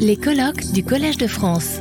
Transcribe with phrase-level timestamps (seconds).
[0.00, 1.78] Les colloques du Collège de France.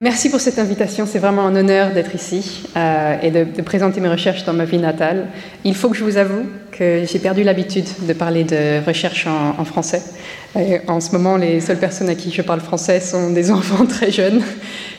[0.00, 1.06] Merci pour cette invitation.
[1.06, 4.78] C'est vraiment un honneur d'être ici euh, et de, présenter mes recherches dans ma vie
[4.78, 5.26] natale.
[5.64, 9.64] Il faut que je vous avoue que j'ai perdu l'habitude de parler de recherche en,
[9.64, 10.02] français.
[10.86, 14.12] en ce moment, les seules personnes à qui je parle français sont des enfants très
[14.12, 14.40] jeunes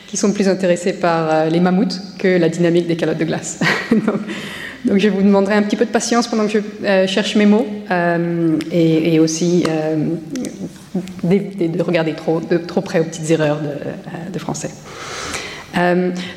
[0.06, 3.60] qui sont plus intéressés par euh, les mammouths que la dynamique des calottes de glace.
[4.86, 7.66] je vous demanderai un petit peu de patience pendant que je euh, cherche mes mots
[7.90, 9.96] euh, et, aussi euh,
[11.22, 12.40] de, regarder trop,
[12.80, 13.60] près aux petites erreurs
[14.32, 14.70] de, français.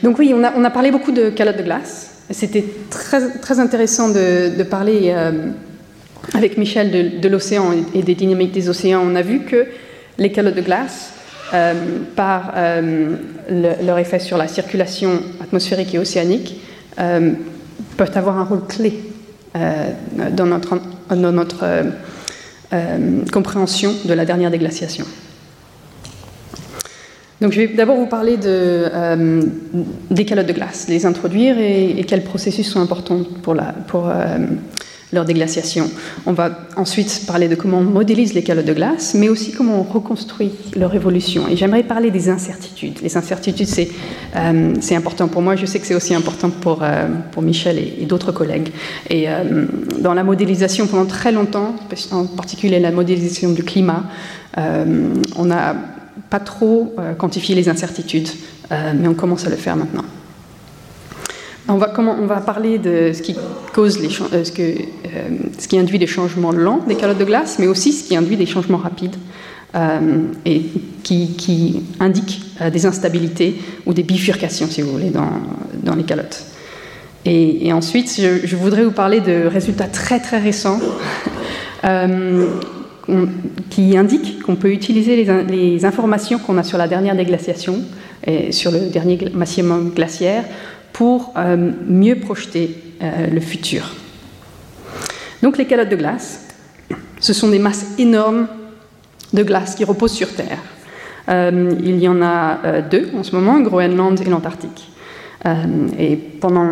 [0.04, 2.10] donc oui, on a, parlé beaucoup de calottes de glace.
[2.30, 5.14] C'était très, intéressant de, parler
[6.34, 9.02] avec Michel de, l'océan et des dynamiques des océans.
[9.06, 9.68] On a vu que
[10.18, 11.14] les calottes de glace,
[12.16, 12.54] par
[13.50, 16.60] leur effet sur la circulation atmosphérique et océanique,
[17.96, 19.00] peuvent avoir un rôle clé
[19.56, 19.92] euh,
[20.32, 20.80] dans notre,
[21.64, 21.84] euh,
[22.74, 25.06] euh, compréhension de la dernière déglaciation.
[27.40, 28.90] Donc, je vais d'abord vous parler de,
[30.10, 34.10] des calottes de glace, les introduire et, et, quels processus sont importants pour, la, pour
[35.14, 35.90] leur déglaciation.
[36.26, 39.80] On va ensuite parler de comment on modélise les calottes de glace, mais aussi comment
[39.80, 41.48] on reconstruit leur évolution.
[41.48, 43.00] Et j'aimerais parler des incertitudes.
[43.02, 43.90] Les incertitudes, c'est
[44.36, 45.56] euh, important pour moi.
[45.56, 48.70] Je sais que c'est aussi important pour, euh, pour Michel et, d'autres collègues.
[49.10, 49.66] Et euh,
[50.00, 51.76] dans la modélisation, pendant très longtemps,
[52.12, 54.04] en particulier la modélisation du climat,
[54.56, 55.76] on n'a
[56.30, 58.30] pas trop quantifié les incertitudes,
[58.70, 60.04] mais on commence à le faire maintenant.
[61.70, 63.38] On va, parler de ce qui,
[63.74, 67.68] cause les, euh, euh, ce qui induit des changements lents des calottes de glace, mais
[67.68, 69.16] aussi ce qui induit des changements rapides
[69.76, 70.64] euh, et
[71.04, 72.42] qui, qui indiquent
[72.72, 73.56] des instabilités
[73.86, 75.30] ou des bifurcations, si vous voulez, dans,
[75.84, 76.44] dans les calottes.
[77.26, 80.82] Et, ensuite, je, voudrais vous parler de résultats très très récents
[83.70, 87.80] qui indiquent qu'on peut utiliser les, les informations qu'on a sur la dernière déglaciation
[88.28, 90.44] et sur le dernier maximum glaciaire
[90.94, 93.92] pour euh, mieux projeter euh, le futur.
[95.42, 96.48] Donc les calottes de glace,
[97.20, 98.48] ce sont des masses énormes
[99.34, 100.60] de glace qui reposent sur Terre.
[101.30, 104.90] Euh, il y en a deux en ce moment, Groenland et l'Antarctique.
[106.00, 106.70] et pendant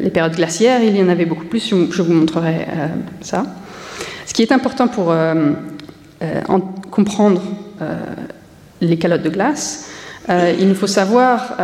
[0.00, 2.66] les périodes glaciaires, il y en avait beaucoup plus, je, vous montrerai
[3.20, 3.44] ça.
[4.26, 5.14] Ce qui est important pour
[6.90, 7.42] comprendre
[8.80, 9.90] les calottes de glace,
[10.28, 11.56] il nous faut savoir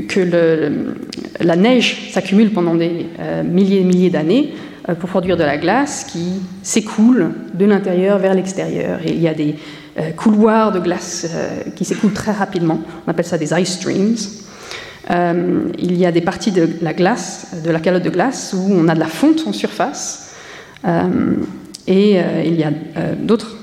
[0.00, 0.94] que
[1.40, 4.54] la neige s'accumule pendant des euh, milliers et milliers d'années
[4.88, 9.00] euh, pour produire de la glace qui s'écoule de l'intérieur vers l'extérieur.
[9.04, 9.56] Il y a des
[9.98, 11.26] euh, couloirs de glace
[11.76, 12.80] qui s'écoulent très rapidement.
[13.06, 14.16] On appelle ça des ice streams.
[15.78, 18.88] il y a des parties de la glace, de la calotte de glace, où on
[18.88, 20.34] a de la fonte en surface.
[21.86, 22.70] et il y a
[23.18, 23.56] d'autres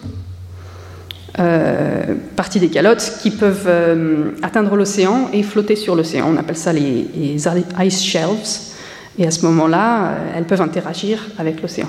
[1.39, 6.27] euh, parties des calottes qui peuvent euh, atteindre l'océan et flotter sur l'océan.
[6.33, 8.59] On appelle ça les, ice shelves.
[9.17, 11.87] Et à ce moment-là, euh, elles peuvent interagir avec l'océan.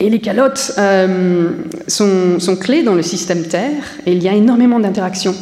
[0.00, 0.78] Et les calottes
[1.88, 5.34] sont, sont, clés dans le système Terre et il y a énormément d'interactions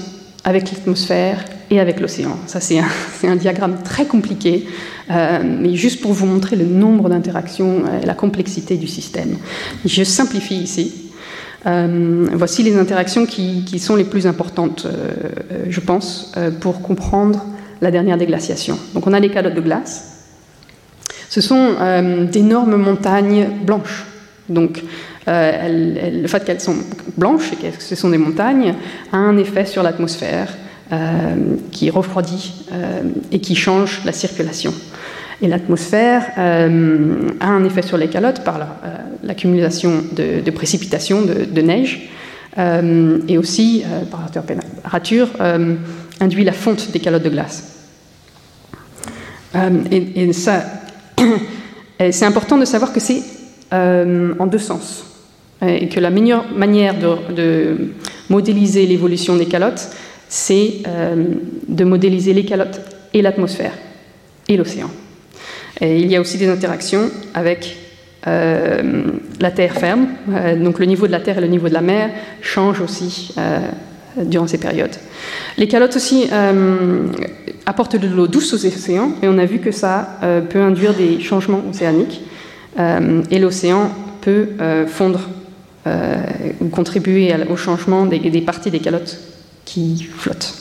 [0.44, 2.38] avec l'atmosphère et avec l'océan.
[2.47, 4.66] Ça, c'est un, diagramme très compliqué
[5.10, 9.37] euh, mais juste pour vous montrer le nombre d'interactions et euh, la complexité du système.
[9.84, 11.12] Je simplifie ici.
[11.66, 14.87] Euh, voici les interactions qui, sont les plus importantes,
[15.69, 17.44] je pense, pour comprendre
[17.81, 18.78] la dernière déglaciation.
[18.94, 20.27] Donc on a les calottes de glace.
[21.28, 21.75] Ce sont
[22.31, 24.06] d'énormes montagnes blanches.
[24.48, 24.84] Donc
[25.27, 26.77] le fait qu'elles sont
[27.16, 28.75] blanches et que ce sont des montagnes
[29.12, 30.54] a un effet sur l'atmosphère
[31.72, 33.02] qui refroidit euh,
[33.32, 34.72] et qui change la circulation.
[35.42, 38.58] Et l'atmosphère euh, a un effet sur les calottes par
[39.22, 42.08] l'accumulation de, précipitations, de, neige,
[43.28, 45.28] et aussi par la température
[46.20, 47.64] induit la fonte des calottes de glace.
[49.91, 50.64] et, ça,
[52.10, 53.22] c'est important de savoir que c'est
[53.72, 55.04] en deux sens
[55.60, 57.77] et que la meilleure manière de
[58.30, 59.91] modéliser l'évolution des calottes,
[60.28, 61.25] c'est euh,
[61.69, 62.81] de modéliser les calottes
[63.15, 63.73] et l'atmosphère
[64.49, 64.91] et l'océan.
[65.81, 67.77] il y a aussi des interactions avec
[68.27, 69.05] euh,
[69.41, 71.81] la terre ferme, euh, donc le niveau de la terre et le niveau de la
[71.81, 73.34] mer changent aussi
[74.17, 74.97] durant ces périodes.
[75.59, 76.28] Les calottes aussi
[77.67, 80.19] apportent de l'eau douce aux océans et on a vu que ça
[80.49, 82.23] peut induire des changements océaniques
[82.78, 83.91] et l'océan
[84.23, 84.49] peut
[84.87, 85.28] fondre
[85.87, 89.19] ou contribuer au changement des parties des calottes
[89.66, 90.54] qui flottent.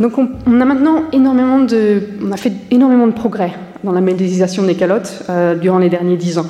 [0.00, 3.52] Donc on, a maintenant énormément de, on a fait énormément de progrès
[3.82, 6.46] dans la modélisation des calottes euh, durant les derniers dix ans.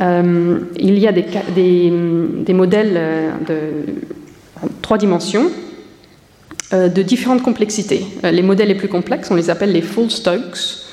[0.00, 5.50] Euh, il y a des, modèles euh, de trois dimensions
[6.72, 8.06] de différentes complexités.
[8.22, 10.86] les modèles les plus complexes, on les appelle les full Stokes.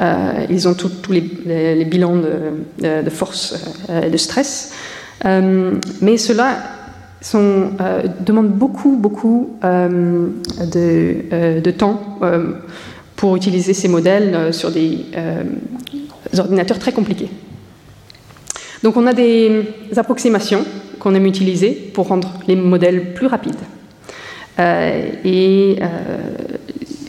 [0.00, 3.54] ils ont tous les, bilans de, de force
[3.88, 4.72] et de stress.
[5.22, 6.79] mais cela
[7.20, 10.28] sont, euh, demandent beaucoup, beaucoup euh,
[10.72, 12.18] de, euh, de, temps
[13.16, 15.04] pour utiliser ces modèles sur des
[16.38, 17.28] ordinateurs très compliqués.
[18.82, 20.64] Donc on a des approximations
[20.98, 23.60] qu'on aime utiliser pour rendre les modèles plus rapides.
[24.58, 25.78] et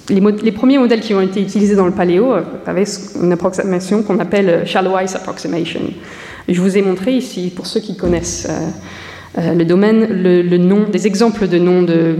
[0.10, 2.34] les, les, premiers modèles qui ont été utilisés dans le paléo
[2.66, 2.84] avaient
[3.22, 5.82] une approximation qu'on appelle shallow ice approximation.
[6.50, 8.50] Je vous ai montré ici, pour ceux qui connaissent
[9.38, 12.16] euh, le domaine, le, nom, des exemples de noms de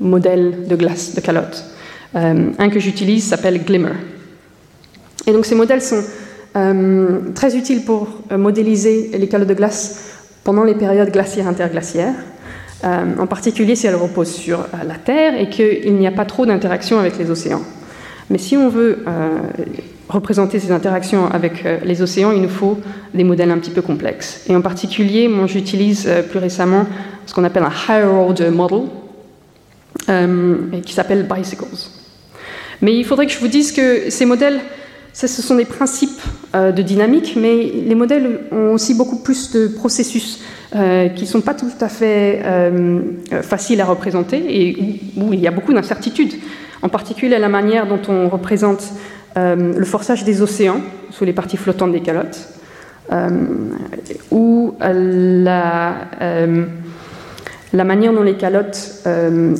[0.00, 1.64] modèles de glace, de calottes.
[2.16, 3.92] Euh, un que j'utilise s'appelle Glimmer.
[5.26, 6.02] Et donc ces modèles sont
[6.56, 12.14] euh, très utiles pour modéliser les calottes de glace pendant les périodes glaciaires interglaciaires,
[12.82, 16.98] en particulier si elles reposent sur la Terre et qu'il n'y a pas trop d'interaction
[16.98, 17.62] avec les océans.
[18.28, 19.04] Mais si on veut
[20.08, 22.78] représenter ces interactions avec euh, les océans, il nous faut
[23.14, 24.44] des modèles un petit peu complexes.
[24.48, 26.86] Et en particulier, moi j'utilise euh, plus récemment
[27.26, 28.82] ce qu'on appelle un higher order model,
[30.08, 31.64] euh, qui s'appelle bicycles.
[32.82, 34.60] Mais il faudrait que je vous dise que ces modèles,
[35.14, 36.20] ce sont des principes
[36.54, 40.40] de dynamique, mais les modèles ont aussi beaucoup plus de processus
[40.72, 42.42] qui ne sont pas tout à fait
[43.42, 46.34] faciles à représenter et où il y a beaucoup d'incertitudes.
[46.82, 48.92] En particulier la manière dont on représente
[49.36, 52.48] le forçage des océans sous les parties flottantes des calottes,
[53.12, 53.28] euh,
[54.30, 56.64] ou la, euh,
[57.72, 59.02] la, manière dont les calottes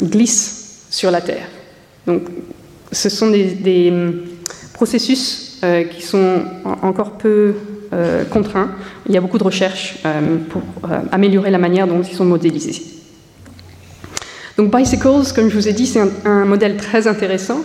[0.02, 1.46] glissent sur la Terre.
[2.06, 2.22] Donc,
[2.92, 3.92] ce sont des,
[4.72, 5.60] processus
[5.90, 6.42] qui sont
[6.82, 7.54] encore peu
[8.30, 8.70] contraints.
[9.06, 10.02] Il y a beaucoup de recherches
[10.50, 10.62] pour
[11.12, 12.82] améliorer la manière dont ils sont modélisés.
[14.56, 17.60] Donc Bicycles, comme je vous ai dit, c'est un, modèle très intéressant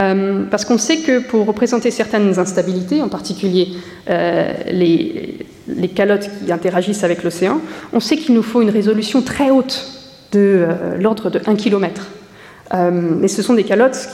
[0.00, 3.70] euh, parce qu'on sait que pour représenter certaines instabilités, en particulier
[4.08, 5.44] euh, les,
[5.94, 7.60] calottes qui interagissent avec l'océan,
[7.92, 9.86] on sait qu'il nous faut une résolution très haute
[10.32, 12.06] de euh, l'ordre de 1 km.
[13.22, 14.08] et ce sont des calottes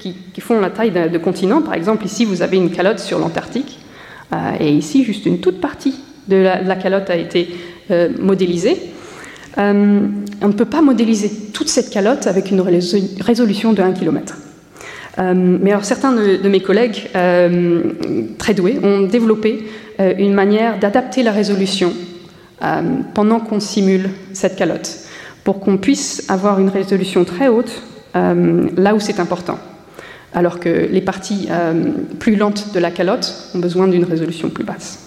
[0.00, 1.62] qui, font la taille de, de continents.
[1.62, 3.80] Par exemple, ici, vous avez une calotte sur l'Antarctique,
[4.60, 5.94] et ici, juste une toute partie
[6.28, 7.48] de la, calotte a été
[8.20, 8.76] modélisée.
[9.56, 14.36] on ne peut pas modéliser toute cette calotte avec une résolution de 1 km.
[15.18, 17.82] Euh, mais alors certains de, mes collègues euh,
[18.38, 19.66] très doués ont développé
[19.98, 21.92] euh, une manière d'adapter la résolution
[23.12, 25.00] pendant qu'on simule cette calotte,
[25.44, 27.82] pour qu'on puisse avoir une résolution très haute
[28.14, 29.58] là où c'est important,
[30.32, 31.50] alors que les parties
[32.18, 35.00] plus lentes de la calotte ont besoin d'une résolution plus basse.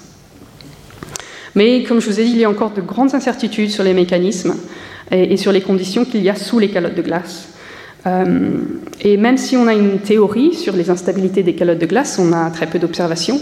[1.55, 3.95] Mais comme je vous ai dit, il y a encore de grandes incertitudes sur les
[3.95, 4.53] mécanismes
[5.09, 7.47] et sur les conditions qu'il y a sous les calottes de glace.
[8.07, 8.59] Euh,
[9.01, 12.31] et même si on a une théorie sur les instabilités des calottes de glace, on
[12.31, 13.39] a très peu d'observations.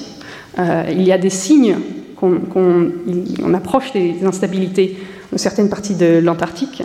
[0.59, 1.77] Euh, il y a des signes
[2.15, 4.97] qu'on approche des instabilités
[5.31, 6.81] de certaines parties de l'Antarctique,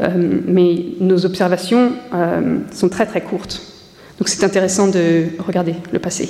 [0.00, 1.92] euh, mais nos observations
[2.70, 3.60] sont très très courtes.
[4.18, 6.28] Donc c'est intéressant de regarder le passé.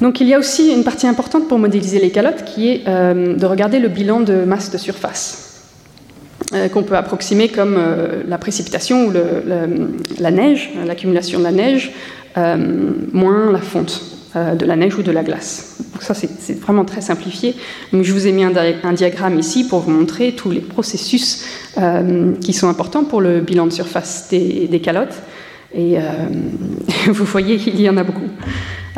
[0.00, 3.46] Donc il y a aussi une partie importante pour modéliser les calottes qui est de
[3.46, 5.43] regarder le bilan de masse de surface.
[6.52, 11.92] Euh, qu'on peut approximer comme euh, la précipitation ou la neige, l'accumulation de la neige,
[12.36, 12.56] euh,
[13.12, 14.02] moins la fonte
[14.34, 15.76] de la neige ou de la glace.
[15.92, 17.54] Donc ça, c'est vraiment très simplifié.
[17.92, 21.44] Donc, je vous ai mis un, diagramme ici pour vous montrer tous les processus
[22.40, 25.14] qui sont importants pour le bilan de surface des, calottes.
[25.72, 25.98] Et
[27.06, 28.28] vous voyez, il y en a beaucoup.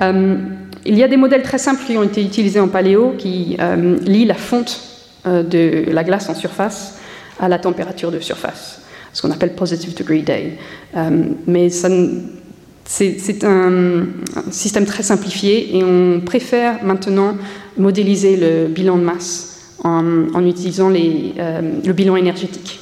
[0.00, 3.58] il y a des modèles très simples qui ont été utilisés en paléo qui
[4.06, 4.80] lient la fonte
[5.26, 6.95] de la glace en surface
[7.38, 8.80] à la température de surface,
[9.12, 10.58] ce qu'on appelle positive degree day.
[10.96, 11.10] Euh,
[11.46, 14.06] mais c'est un,
[14.50, 17.36] système très simplifié et on préfère maintenant
[17.76, 22.80] modéliser le bilan de masse en, utilisant les, euh, le bilan énergétique.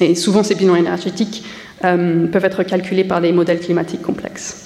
[0.00, 1.44] Et souvent, ces bilans énergétiques
[1.84, 4.64] euh, peuvent être calculés par des modèles climatiques complexes.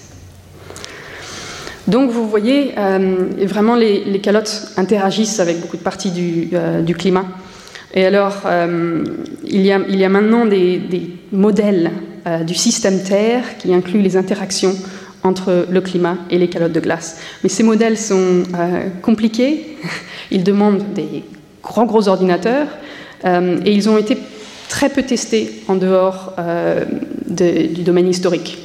[1.88, 2.74] Donc vous voyez,
[3.44, 7.26] vraiment les, calottes interagissent avec beaucoup de parties du climat.
[7.94, 9.04] Et alors, euh,
[9.44, 11.90] il, y a, maintenant des, modèles
[12.26, 14.74] euh, du système Terre qui incluent les interactions
[15.22, 17.18] entre le climat et les calottes de glace.
[17.42, 19.76] Mais ces modèles sont euh, compliqués,
[20.30, 21.24] ils demandent des
[21.62, 22.68] grands gros ordinateurs,
[23.24, 24.18] et ils ont été
[24.68, 26.34] très peu testé en dehors
[27.28, 28.58] du domaine historique.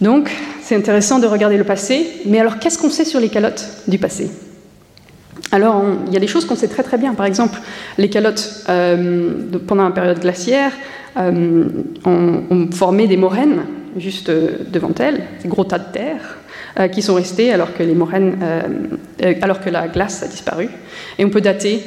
[0.00, 0.28] Donc,
[0.60, 3.98] c'est intéressant de regarder le passé, mais alors qu'est-ce qu'on sait sur les calottes du
[3.98, 4.28] passé?
[5.50, 7.14] Alors, il y a des choses qu'on sait très très bien.
[7.14, 7.58] Par exemple,
[7.96, 9.32] les calottes, euh,
[9.66, 10.72] pendant la période glaciaire,
[11.16, 11.64] euh,
[12.04, 13.62] ont, formé des moraines
[13.96, 16.38] juste euh, devant elles, des gros tas de terre,
[16.92, 18.38] qui sont restés alors que, les moraines,
[19.42, 20.68] alors que la glace a disparu.
[21.18, 21.82] Et on peut dater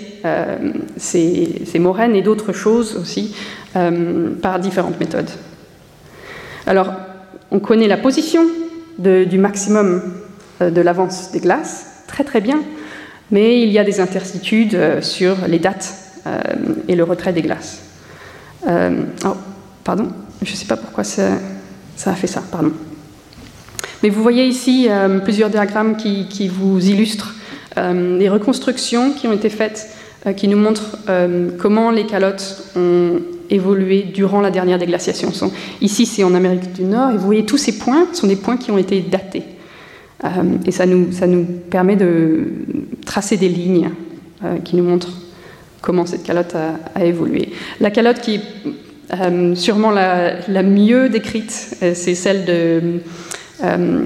[0.98, 3.34] ces, ces, moraines et d'autres choses aussi
[3.74, 5.30] par différentes méthodes.
[6.68, 6.92] Alors,
[7.52, 8.42] on connaît la position
[8.98, 10.02] du maximum
[10.60, 12.60] de l'avance des glaces très très bien
[13.32, 15.94] mais il y a des incertitudes euh, sur les dates
[16.28, 16.40] euh,
[16.88, 17.82] et le retrait des glaces.
[18.68, 19.36] Euh, oh,
[19.84, 20.10] pardon,
[20.42, 21.38] je ne sais pas pourquoi ça,
[22.06, 22.72] a fait ça, pardon.
[24.04, 24.88] Mais vous voyez ici
[25.24, 27.36] plusieurs diagrammes qui, vous illustrent
[27.78, 29.90] les reconstructions qui ont été faites,
[30.36, 30.98] qui nous montrent
[31.60, 33.22] comment les calottes ont
[33.52, 35.32] évolué durant la dernière déglaciation.
[35.82, 38.58] Ici, c'est en Amérique du Nord, et vous voyez tous ces points sont des points
[38.58, 39.44] qui ont été datés.
[40.66, 42.46] Et ça nous permet de
[43.12, 43.90] tracer des lignes
[44.46, 45.12] euh, qui nous montrent
[45.82, 47.50] comment cette calotte a, évolué.
[47.82, 48.42] La calotte qui est
[49.20, 53.02] euh, sûrement la, mieux décrite, c'est celle de,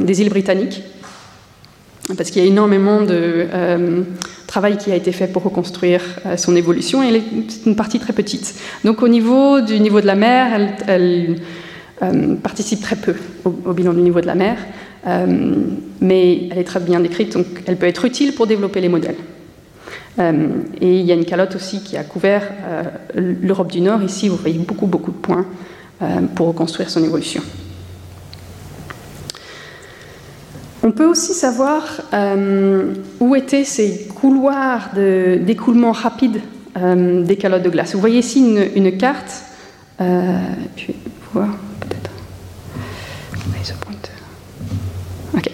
[0.03, 0.81] des îles britanniques,
[2.17, 3.45] parce qu'il y a énormément de
[4.47, 6.01] travail qui a été fait pour reconstruire
[6.37, 8.55] son évolution, et c'est une partie très petite.
[8.85, 10.47] Donc au niveau du niveau de la mer,
[10.87, 11.35] elle,
[12.41, 14.57] participe très peu au, bilan du niveau de la mer.
[15.07, 15.25] Euh,
[16.01, 19.17] mais elle est très bien décrite, donc elle peut être utile pour développer les modèles.
[20.17, 20.47] Euh,
[20.81, 22.83] et il y a une calotte aussi qui a couvert euh,
[23.41, 24.01] l'Europe du Nord.
[24.01, 25.45] Ici, vous voyez beaucoup, beaucoup de points
[26.35, 27.41] pour reconstruire son évolution.
[30.83, 32.01] On peut aussi savoir
[33.21, 36.41] où étaient ces couloirs d'écoulement rapide
[36.75, 37.95] des calottes de glace.
[37.95, 39.45] Vous voyez ici une, une carte.
[39.99, 40.95] je vais
[41.33, 41.47] voir
[41.79, 42.05] peut-être.
[45.35, 45.51] Euh,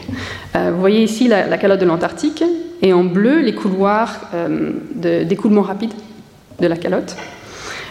[0.54, 2.44] vous voyez ici la, calotte de l'Antarctique
[2.82, 5.92] et en bleu les couloirs euh, d'écoulement rapide
[6.60, 7.16] de la calotte.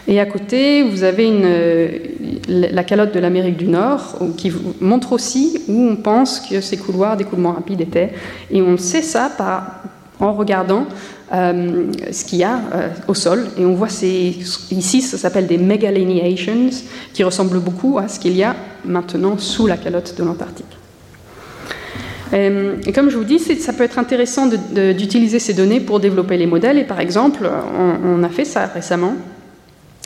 [0.09, 2.17] Et à côté, vous avez
[2.49, 6.76] la calotte de l'Amérique du Nord qui vous montre aussi où on pense que ces
[6.76, 8.12] couloirs d'écoulement rapide étaient.
[8.50, 9.31] Et on sait ça
[10.19, 10.87] en regardant
[11.33, 12.59] euh, ce qu'il y a
[13.07, 13.47] au sol.
[13.59, 16.71] Et on voit ici, ça s'appelle des megalineations,
[17.12, 20.79] qui ressemblent beaucoup à ce qu'il y a maintenant sous la calotte de l'Antarctique.
[22.32, 26.37] Euh, et comme je vous dis, ça peut être intéressant d'utiliser ces données pour développer
[26.37, 26.78] les modèles.
[26.78, 27.49] Et par exemple,
[28.04, 29.14] on, a fait ça récemment.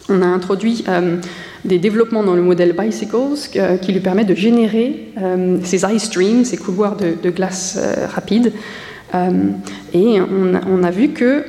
[0.08, 1.16] On a introduit euh,
[1.64, 6.44] des développements dans le modèle Bicycles qui lui permettent de générer euh, ces ice streams,
[6.44, 7.78] ces couloirs de, glace
[8.14, 8.52] rapides.
[9.14, 11.44] et on, a vu que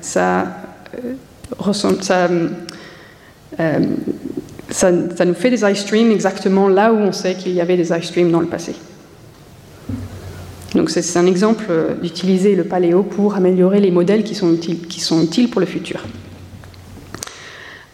[0.00, 0.46] ça
[5.24, 8.06] nous fait des ice streams exactement là où on sait qu'il y avait des ice
[8.06, 8.74] streams dans le passé.
[10.74, 15.50] Donc c'est un exemple euh, d'utiliser le paléo pour améliorer les modèles qui sont utiles,
[15.50, 16.00] pour le futur.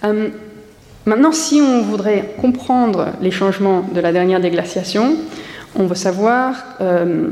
[0.04, 0.30] Euh,
[1.04, 5.16] maintenant, si on voudrait comprendre les changements de la dernière déglaciation,
[5.76, 7.28] on veut savoir euh,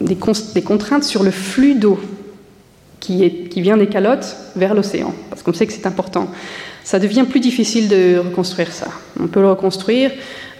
[0.00, 1.98] des, contraintes sur le flux d'eau
[3.00, 6.30] qui, vient des calottes vers l'océan, parce qu'on sait que c'est important.
[6.84, 8.88] Ça devient plus difficile de reconstruire ça.
[9.20, 10.10] On peut le reconstruire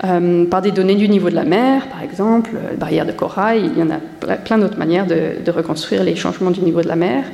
[0.04, 3.70] euh, par des données du niveau de la mer, par exemple, euh, barrière de corail.
[3.74, 3.98] Il y en a
[4.36, 7.24] plein d'autres manières de, reconstruire les changements du niveau de la mer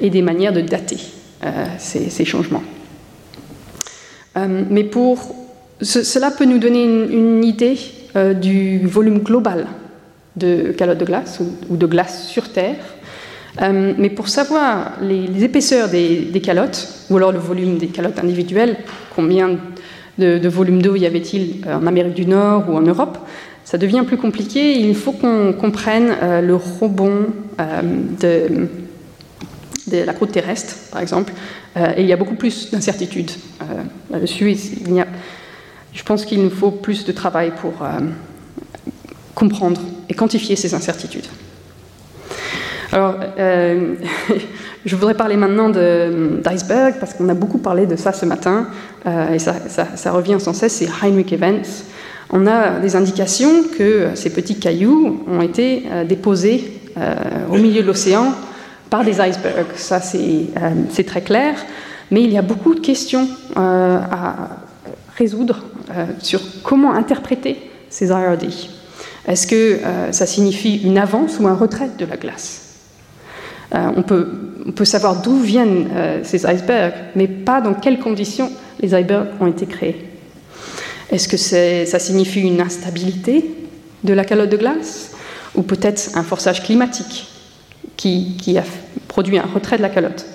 [0.00, 0.98] et des manières de dater
[1.44, 2.62] euh, ces, changements.
[4.36, 5.34] mais pour
[5.82, 7.78] cela peut nous donner une, idée
[8.40, 9.66] du volume global
[10.36, 12.76] de calottes de glace ou, de glace sur Terre.
[13.60, 18.76] Mais pour savoir les, épaisseurs des, calottes, ou alors le volume des calottes individuelles,
[19.14, 19.58] combien
[20.18, 23.18] de, volume d'eau y avait-il euh, en Amérique du Nord ou en Europe,
[23.64, 24.78] ça devient plus compliqué.
[24.78, 27.26] Il faut qu'on comprenne euh, le rebond
[27.60, 27.82] euh,
[28.20, 28.68] de,
[29.90, 31.32] de, la croûte terrestre, par exemple.
[31.76, 33.32] et il y a beaucoup plus d'incertitudes
[34.10, 34.56] là-dessus.
[35.92, 37.74] je pense qu'il nous faut plus de travail pour
[39.34, 41.26] comprendre et quantifier ces incertitudes.
[42.92, 43.94] Alors, euh,
[44.86, 48.68] je voudrais parler maintenant d'iceberg, parce qu'on a beaucoup parlé de ça ce matin,
[49.06, 51.84] euh, et ça, revient sans cesse, c'est Heinrich Events.
[52.30, 56.80] On a des indications que ces petits cailloux ont été euh, déposés
[57.52, 58.32] au milieu de l'océan
[58.88, 59.66] par des icebergs.
[59.74, 61.54] Ça, c'est très clair,
[62.10, 64.48] mais il y a beaucoup de questions à
[65.18, 65.62] résoudre
[66.20, 67.58] sur comment interpréter
[67.90, 68.46] ces IRD.
[69.28, 69.78] Est-ce que
[70.10, 72.65] ça signifie une avance ou un retrait de la glace?
[73.72, 74.28] On, peut,
[74.66, 75.88] on, peut, savoir d'où viennent
[76.22, 80.04] ces icebergs, mais pas dans quelles conditions les icebergs ont été créés.
[81.10, 83.44] Est-ce que ça signifie une instabilité
[84.04, 85.12] de la calotte de glace
[85.54, 87.28] ou peut-être un forçage climatique
[87.96, 88.64] qui, qui, a
[89.08, 90.26] produit un retrait de la calotte?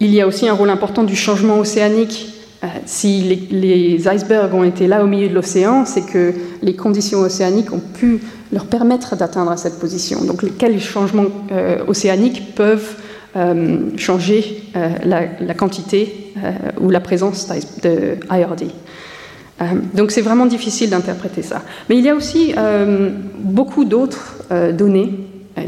[0.00, 2.26] Il y a aussi un rôle important du changement océanique.
[2.62, 7.20] Euh, si les, icebergs ont été là au milieu de l'océan, c'est que les conditions
[7.20, 8.20] océaniques ont pu
[8.54, 10.24] leur permettre d'atteindre cette position.
[10.24, 12.96] Donc, quels changements euh, océaniques peuvent
[13.36, 14.62] euh, changer
[15.04, 16.32] la, quantité
[16.80, 17.48] ou la présence
[17.82, 18.70] de IRD
[19.94, 21.62] donc c'est vraiment difficile d'interpréter ça.
[21.88, 22.52] Mais il y a aussi
[23.38, 24.34] beaucoup d'autres
[24.72, 25.14] données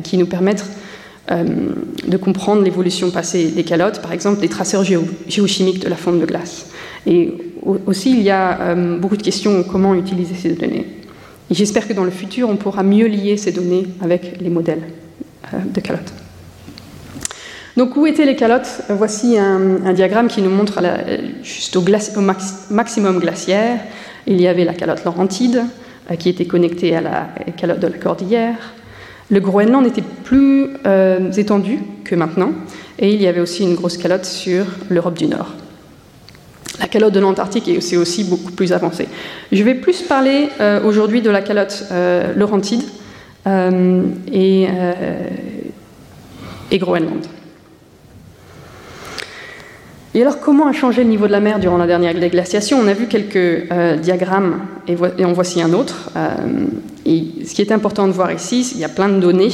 [0.03, 0.67] qui nous permettent
[1.29, 1.45] euh,
[2.07, 6.25] de comprendre l'évolution passée des calottes, par exemple les traceurs géochimiques de la fonte de
[6.25, 6.67] glace.
[7.05, 7.35] Et
[7.87, 10.87] aussi, il y a euh, beaucoup de questions comment utiliser ces données.
[11.51, 14.83] J'espère que dans le futur, on pourra mieux lier ces données avec les modèles
[15.55, 16.13] euh, de calottes.
[17.77, 18.83] Donc, où étaient les calottes?
[18.89, 20.81] Voici un, diagramme qui nous montre
[21.43, 21.83] juste au,
[22.71, 23.81] maximum glaciaire,
[24.27, 25.63] il y avait la calotte Laurentide,
[26.19, 28.75] qui était connectée à la calotte de la Cordillère.
[29.31, 32.53] Le Groenland était plus euh, étendu que maintenant,
[32.99, 35.53] et il y avait aussi une grosse calotte sur l'Europe du Nord.
[36.81, 39.09] La calotte de l'Antarctique est aussi beaucoup plus avancée.
[39.51, 42.83] Je vais plus parler euh, aujourd'hui de la calotte euh, Laurentide
[44.33, 44.67] et,
[46.71, 47.25] et Groenland.
[50.15, 52.79] Et alors, comment a changé le niveau de la mer durant la dernière glaciation?
[52.81, 53.69] On a vu quelques
[54.03, 56.11] diagrammes, et, et, en voici un autre.
[57.07, 59.53] Et ce qui est important de voir ici, il y a plein de données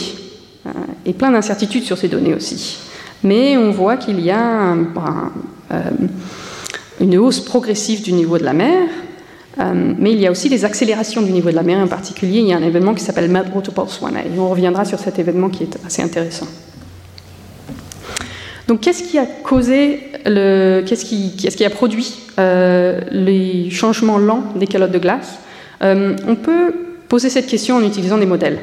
[0.67, 0.71] euh,
[1.05, 2.79] et plein d'incertitudes sur ces données aussi.
[3.23, 5.81] Mais on voit qu'il y a euh,
[7.03, 8.89] une hausse progressive du niveau de la mer,
[9.61, 11.79] euh, mais il y a aussi des accélérations du niveau de la mer.
[11.79, 14.99] En particulier, il y a un événement qui s'appelle Mad One, et on reviendra sur
[14.99, 16.47] cet événement qui est assez intéressant.
[18.69, 24.93] Donc, qu'est-ce qui a causé, qu'est-ce qui, qui, a produit les changements lents des calottes
[24.93, 25.35] de glace?
[25.83, 26.73] On peut
[27.09, 28.61] poser cette question en utilisant des modèles.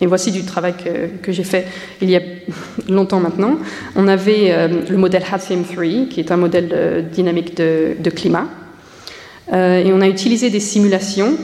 [0.00, 0.74] Et voici du travail
[1.22, 1.66] que, j'ai fait
[2.00, 2.20] il y a
[2.88, 3.58] longtemps maintenant.
[3.96, 8.46] On avait euh, le modèle HATSIM3, qui est un modèle dynamique de, climat.
[9.52, 11.34] Euh, et on a utilisé des simulations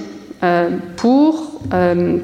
[0.42, 1.60] euh, pour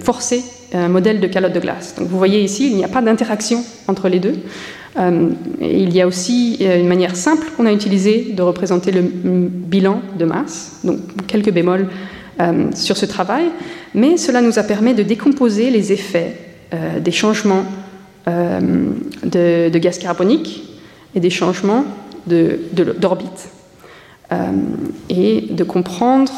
[0.03, 0.43] forcer
[0.73, 1.97] un modèle de calotte de glace.
[1.99, 4.37] Donc vous voyez ici, il n'y a pas d'interaction entre les deux.
[5.61, 10.25] Il y a aussi une manière simple qu'on a utilisée de représenter le bilan de
[10.25, 11.89] masse, donc quelques bémols
[12.75, 13.51] sur ce travail
[13.95, 16.37] mais cela nous a permis de décomposer les effets
[16.73, 17.65] euh, des changements
[18.29, 18.61] euh,
[19.25, 20.63] de, gaz carbonique
[21.15, 21.85] et des changements
[22.27, 23.51] d'orbite,
[24.31, 24.37] euh,
[25.11, 26.33] et de comprendre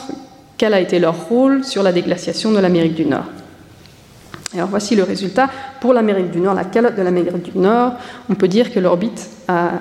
[0.57, 3.27] quel a été leur rôle sur la déglaciation de l'Amérique du Nord.
[4.55, 5.51] Alors voici le résultat.
[5.81, 7.95] Pour l'Amérique du Nord, la calotte de l'Amérique du Nord,
[8.31, 9.73] on peut dire que l'orbite a,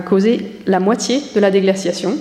[0.00, 2.16] causé la moitié de la déglaciation.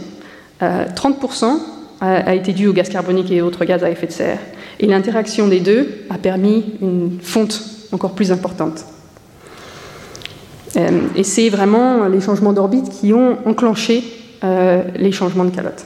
[0.61, 1.70] 30%
[2.01, 4.39] a, été dû au gaz carbonique et autres gaz à effet de serre.
[4.79, 7.61] Et l'interaction des deux a permis une fonte
[7.91, 8.83] encore plus importante.
[10.77, 14.03] Euh, et c'est vraiment les changements d'orbite qui ont enclenché
[14.43, 15.85] euh, les changements de calotte.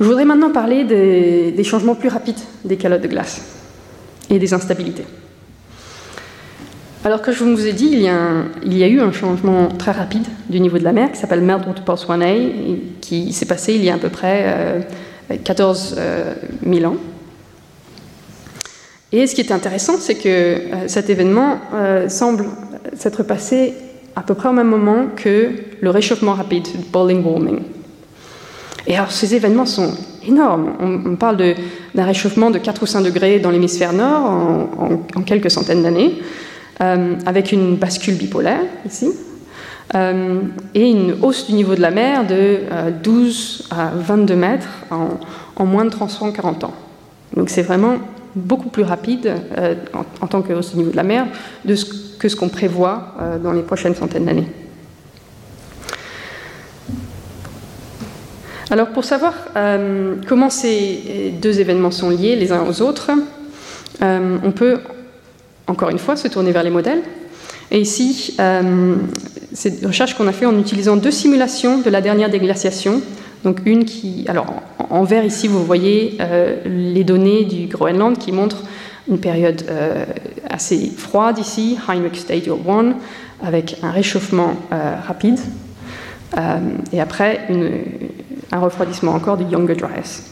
[0.00, 3.42] Je voudrais maintenant parler des, changements plus rapides des calottes de glace
[4.30, 5.04] et des instabilités.
[7.04, 10.58] Alors que je vous ai dit, il y, a eu un changement très rapide du
[10.58, 13.96] niveau de la mer qui s'appelle Meltwater Pulse 1A, qui s'est passé il y a
[13.96, 14.86] à peu près
[15.44, 16.32] 14 euh,
[16.66, 16.96] 000 euh, ans.
[19.12, 21.58] Et ce qui est intéressant, c'est que euh, cet événement
[22.08, 22.46] semble
[22.96, 23.74] s'être passé
[24.16, 25.50] à peu près au même moment que
[25.82, 27.60] le réchauffement rapide, le boiling warming.
[28.86, 29.92] Et alors ces événements sont
[30.26, 30.72] énormes.
[30.80, 31.36] On, parle
[31.94, 34.24] d'un réchauffement de 4 ou 5 degrés dans l'hémisphère nord
[35.14, 36.22] en quelques centaines d'années.
[36.80, 39.08] Euh, avec une bascule bipolaire ici,
[39.94, 40.40] euh,
[40.74, 42.62] et une hausse du niveau de la mer de
[43.00, 46.74] 12 euh, à 22 mètres en, moins de 340 ans.
[47.36, 47.98] Donc c'est vraiment
[48.34, 49.34] beaucoup plus rapide
[50.20, 51.26] en, tant que hausse du niveau de la mer
[51.64, 51.76] de
[52.18, 54.48] que ce qu'on prévoit dans les prochaines centaines d'années.
[58.70, 59.32] Alors pour savoir
[60.26, 63.12] comment ces deux événements sont liés les uns aux autres,
[64.00, 64.80] on peut
[65.66, 67.02] encore une fois, se tourner vers les modèles.
[67.70, 68.96] Et ici, euh,
[69.52, 73.00] c'est une recherche qu'on a fait en utilisant deux simulations de la dernière déglaciation.
[73.42, 74.46] Donc une qui, alors
[74.90, 78.62] en, vert ici, vous voyez euh, les données du Groenland qui montrent
[79.08, 80.04] une période euh,
[80.48, 82.94] assez froide ici, Heinrich Stadium 1,
[83.46, 84.54] avec un réchauffement
[85.06, 85.38] rapide,
[86.92, 87.46] et après
[88.50, 90.22] un refroidissement encore du Younger Dryas.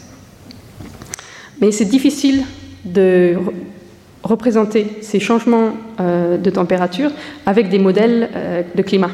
[1.61, 2.45] Mais c'est difficile
[2.85, 3.37] de
[4.23, 7.11] représenter ces changements de température
[7.47, 8.29] avec des modèles
[8.75, 9.11] de climat.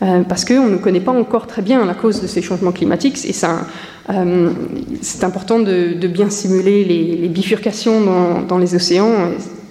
[0.00, 3.32] parce qu'on ne connaît pas encore très bien la cause de ces changements climatiques et
[3.32, 9.30] c'est important de, bien simuler les, bifurcations dans, les océans,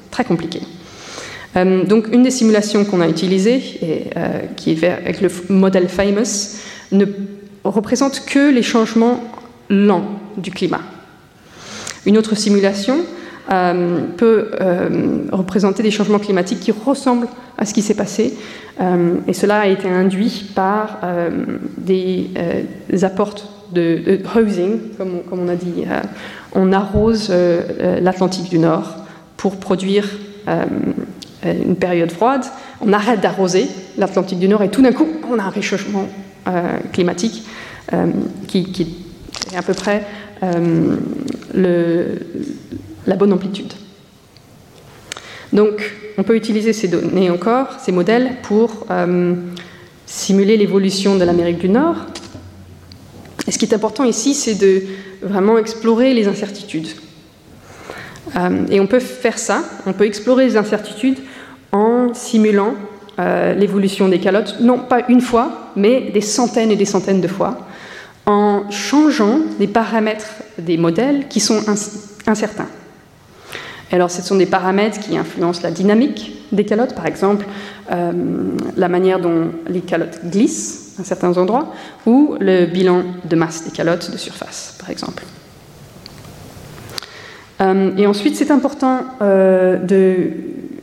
[0.10, 0.62] très compliqué.
[1.56, 3.62] Euh, donc une des simulations qu'on a utilisées,
[4.17, 6.58] euh, qui est avec le modèle FAMOUS,
[6.91, 7.06] ne
[7.63, 9.24] représente que les changements
[9.69, 10.82] lents du climat.
[12.06, 13.06] Une autre simulation
[13.51, 14.51] euh, peut
[15.32, 17.27] représenter des changements climatiques qui ressemblent
[17.58, 18.38] à ce qui s'est passé,
[19.27, 21.01] et cela a été induit par
[21.77, 22.32] des,
[23.03, 23.36] apports
[23.71, 25.86] de, housing, comme, on a dit.
[26.53, 27.32] on arrose
[28.01, 28.95] l'Atlantique du Nord
[29.38, 30.08] pour produire
[30.47, 30.65] euh,
[31.43, 32.45] une période froide,
[32.79, 36.08] on arrête d'arroser l'Atlantique du Nord et tout d'un coup, on a un réchauffement
[36.47, 37.43] euh, climatique
[37.91, 38.08] euh,
[38.47, 38.88] qui,
[39.51, 40.03] est à peu près
[43.08, 43.74] la bonne amplitude.
[45.52, 48.88] Donc, on peut utiliser ces données encore, ces modèles, pour
[50.06, 51.96] simuler l'évolution de l'Amérique du Nord.
[53.48, 54.84] Et ce qui est important ici, c'est de
[55.22, 56.88] vraiment explorer les incertitudes.
[58.72, 61.20] et on peut faire ça, on peut explorer les incertitudes
[61.72, 62.76] en simulant
[63.20, 67.28] euh, l'évolution des calottes, non pas une fois, mais des centaines et des centaines de
[67.28, 67.68] fois,
[68.26, 71.62] en changeant les paramètres des modèles qui sont
[72.26, 72.70] incertains.
[73.93, 77.45] Alors, ce sont des paramètres qui influencent la dynamique des calottes, par exemple
[77.91, 78.12] euh,
[78.75, 81.71] la manière dont les calottes glissent à certains endroits,
[82.06, 85.23] ou le bilan de masse des calottes de surface, par exemple.
[87.62, 90.27] Euh, ensuite, c'est important de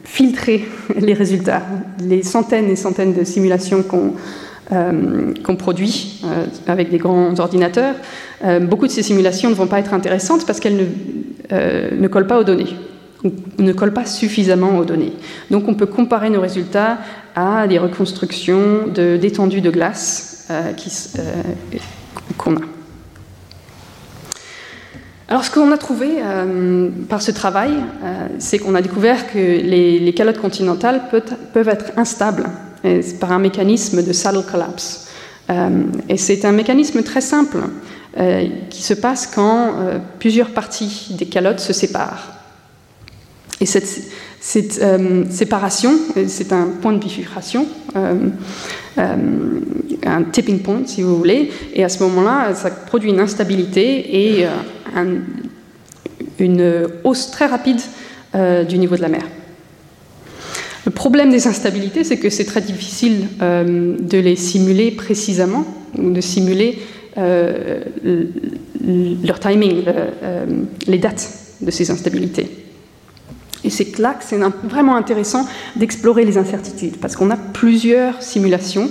[0.04, 0.64] filtrer
[0.96, 1.62] les résultats.
[2.00, 4.14] Les centaines et centaines de simulations qu'on
[4.72, 7.96] euh, produit euh, avec des grands ordinateurs,
[8.44, 10.86] euh, beaucoup de ces simulations ne vont pas être intéressantes parce qu'elles
[11.50, 12.68] ne, collent pas aux données,
[13.58, 15.12] ne collent pas suffisamment aux données.
[15.50, 16.98] Donc on peut comparer nos résultats
[17.34, 20.48] à des reconstructions d'étendues de, de, glace
[22.36, 22.60] qu'on a.
[25.30, 27.70] Alors, ce qu'on a trouvé euh, par ce travail,
[28.02, 31.02] euh, c'est qu'on a découvert que les, calottes continentales
[31.52, 32.50] peuvent, être instables
[33.20, 35.08] par un mécanisme de saddle collapse.
[35.48, 37.58] Euh, et c'est un mécanisme très simple
[38.70, 39.72] qui se passe quand
[40.18, 42.39] plusieurs parties des calottes se séparent.
[43.60, 43.86] Et cette,
[44.40, 44.80] cette
[45.30, 45.92] séparation,
[46.26, 48.32] c'est un point de bifurcation, un
[50.32, 54.46] tipping point si vous voulez, et à ce moment-là, ça produit une instabilité et
[56.38, 57.80] une hausse très rapide
[58.34, 59.24] euh, du niveau de la mer.
[60.84, 65.64] Le problème des instabilités, c'est que c'est très difficile euh, de les simuler précisément
[65.98, 66.78] ou de simuler
[67.18, 67.80] euh,
[69.24, 69.82] leur timing,
[70.86, 71.28] les dates
[71.60, 72.46] de ces instabilités.
[73.64, 75.46] Et c'est là que c'est vraiment intéressant
[75.76, 78.88] d'explorer les incertitudes, parce qu'on a plusieurs simulations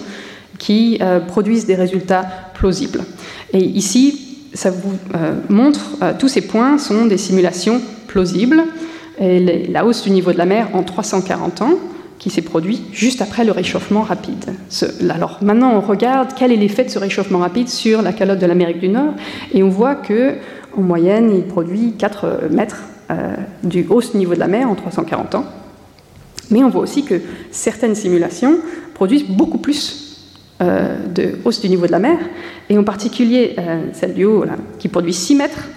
[0.57, 3.01] qui produisent des résultats plausibles.
[3.53, 8.63] Et ici, ça vous euh, montre, euh, tous ces points sont des simulations plausibles.
[9.19, 11.73] La hausse du niveau de la mer en 340 ans,
[12.19, 14.45] qui s'est produit juste après le réchauffement rapide.
[15.09, 18.45] alors maintenant, on regarde quel est l'effet de ce réchauffement rapide sur la calotte de
[18.45, 19.13] l'Amérique du Nord,
[19.53, 20.35] et on voit que
[20.77, 25.35] en moyenne, il produit 4 mètres euh, du hausse niveau de la mer en 340
[25.35, 25.45] ans.
[26.51, 27.15] Mais on voit aussi que
[27.49, 28.57] certaines simulations
[28.93, 30.27] produisent beaucoup plus
[30.61, 32.19] euh, de hausse du niveau de la mer,
[32.69, 34.45] et en particulier euh, celle du haut,
[34.77, 35.69] qui produit 6 mètres,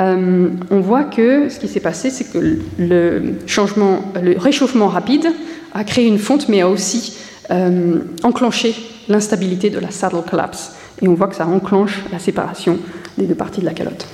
[0.00, 2.38] on voit que ce qui s'est passé, c'est que
[2.78, 3.34] le
[4.38, 5.26] réchauffement rapide
[5.74, 7.18] a créé une fonte, mais a aussi
[8.22, 8.76] enclenché
[9.08, 10.76] l'instabilité de la saddle collapse.
[11.02, 12.78] Et on voit que ça enclenche la séparation
[13.16, 14.06] des deux parties de la calotte.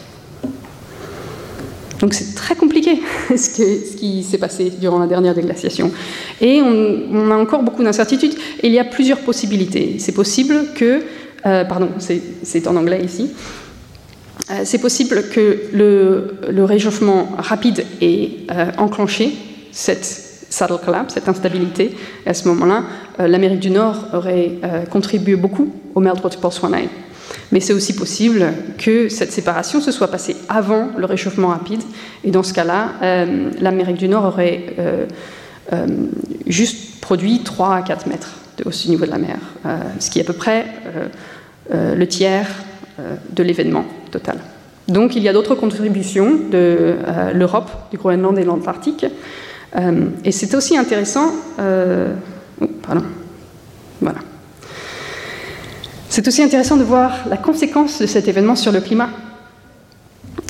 [2.05, 3.01] Donc c'est très compliqué
[3.35, 5.91] ce, qui s'est passé durant la dernière déglaciation.
[6.39, 8.35] Et on, a encore beaucoup d'incertitudes.
[8.63, 9.97] il y a plusieurs possibilités.
[9.99, 11.01] C'est possible que,
[11.47, 13.31] euh, pardon, c'est en anglais ici.
[14.51, 19.33] Euh, c'est possible que le, réchauffement rapide ait euh, enclenché
[19.73, 21.97] cette saddle collapse, cette instabilité.
[22.27, 22.85] Et à ce moment-là,
[23.19, 24.59] l'Amérique du Nord aurait
[24.91, 26.71] contribué beaucoup au meltwater pulse 1
[27.53, 31.83] mais c'est aussi possible que cette séparation se soit passée avant le réchauffement rapide.
[32.25, 35.07] Et dans ce cas-là, euh, l'Amérique du Nord aurait euh,
[35.73, 35.87] euh,
[36.47, 39.37] juste produit 3 à 4 mètres de hausse du niveau de la mer,
[39.99, 40.65] ce qui est à peu près
[41.73, 42.47] le tiers
[43.33, 44.39] de l'événement total.
[44.87, 46.95] Donc il y a d'autres contributions de
[47.35, 49.07] l'Europe, du Groenland et de l'Antarctique.
[50.25, 51.33] et c'est aussi intéressant.
[51.59, 53.03] Oh, pardon.
[56.15, 59.11] C'est aussi intéressant de voir la conséquence de cet événement sur le climat.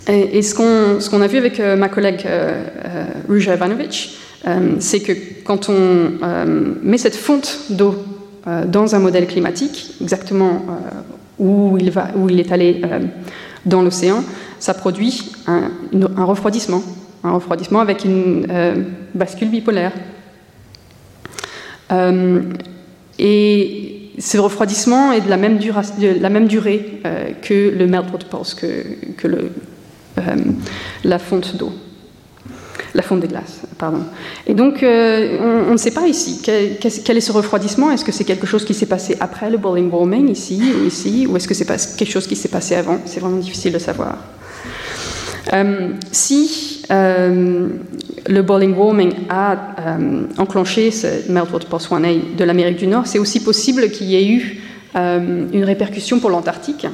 [0.07, 2.29] Et, ce qu'on a vu avec ma collègue
[3.31, 4.15] Ruja Ivanovic,
[4.79, 6.19] c'est que quand on
[6.83, 7.95] met cette fonte d'eau
[8.67, 10.67] dans un modèle climatique, exactement
[11.39, 12.83] où il, va, où il est allé
[13.65, 14.23] dans l'océan,
[14.59, 15.71] ça produit un,
[16.15, 16.83] un, refroidissement,
[17.23, 18.47] un refroidissement avec une
[19.15, 19.93] bascule bipolaire.
[23.19, 25.59] et ce refroidissement est de la même,
[26.47, 28.67] durée euh, que le meltwater pulse, que,
[29.27, 30.21] euh,
[31.03, 31.73] la fonte d'eau,
[32.95, 33.63] la fonte des glaces.
[34.47, 37.91] Et donc, euh, on, ne sait pas ici quel, quel est ce refroidissement.
[37.91, 41.27] Est-ce que c'est quelque chose qui s'est passé après le boiling warming, ici ou ici,
[41.29, 42.99] ou est-ce que c'est quelque chose qui s'est passé avant?
[43.05, 44.17] C'est vraiment difficile de savoir.
[46.11, 46.85] Si
[48.27, 53.19] le boiling warming a euh, enclenché ce meltwater pulse 1A de l'Amérique du Nord, c'est
[53.19, 54.61] aussi possible qu'il y ait eu
[54.97, 56.87] euh, une répercussion pour l'Antarctique,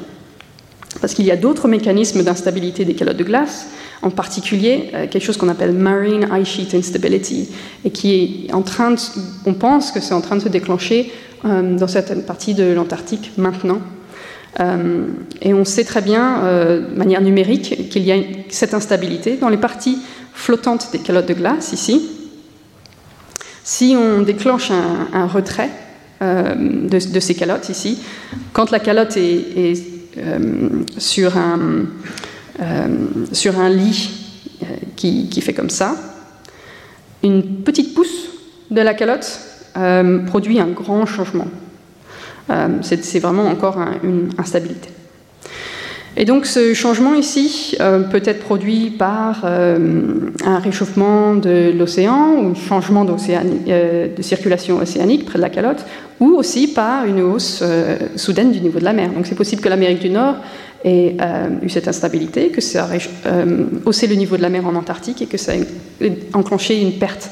[1.01, 3.69] parce qu'il y a d'autres mécanismes d'instabilité des calottes de glace,
[4.03, 7.51] en particulier euh, quelque chose qu'on appelle marine ice sheet instability,
[7.85, 8.95] et qui est en train
[9.47, 13.81] on pense que c'est en train de se déclencher dans certaines parties de l'Antarctique maintenant.
[14.59, 18.17] Et on sait très bien, de manière numérique, qu'il y a
[18.49, 19.99] cette instabilité dans les parties
[20.33, 22.09] flottante des calottes de glace ici.
[23.63, 25.71] Si on déclenche un, retrait
[26.23, 26.55] euh,
[26.89, 27.99] de, ces calottes ici,
[28.53, 29.77] quand la calotte est,
[30.19, 31.87] euh, sur, un,
[32.61, 32.89] euh,
[33.33, 34.11] sur un lit
[34.97, 35.95] qui, qui, fait comme ça,
[37.23, 38.31] une petite pousse
[38.71, 39.41] de la calotte
[40.27, 41.47] produit un grand changement.
[42.83, 44.89] C'est vraiment encore une instabilité.
[46.17, 52.35] Et donc ce changement ici euh, peut être produit par euh, un réchauffement de l'océan
[52.35, 55.85] ou un changement euh, de circulation océanique près de la calotte,
[56.19, 57.63] ou aussi par une hausse
[58.17, 59.11] soudaine du niveau de la mer.
[59.11, 60.37] Donc c'est possible que l'Amérique du Nord
[60.85, 61.17] ait
[61.63, 65.27] eu cette instabilité, que ça a haussé le niveau de la mer en Antarctique et
[65.27, 67.31] que ça a enclenché une perte